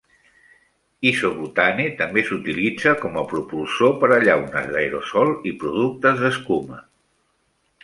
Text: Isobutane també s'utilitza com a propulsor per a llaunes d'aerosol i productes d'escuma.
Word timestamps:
Isobutane 1.09 1.85
també 1.99 2.23
s'utilitza 2.29 2.95
com 3.03 3.21
a 3.21 3.25
propulsor 3.35 3.95
per 4.05 4.11
a 4.15 4.19
llaunes 4.25 4.73
d'aerosol 4.73 5.33
i 5.53 5.57
productes 5.67 6.21
d'escuma. 6.25 6.83